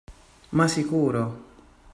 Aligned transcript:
Ma 0.57 0.67
sicuro! 0.67 1.23